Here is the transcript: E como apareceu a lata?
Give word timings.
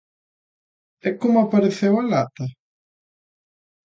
E 1.07 1.09
como 1.19 1.37
apareceu 1.41 1.93
a 2.01 2.03
lata? 2.11 2.45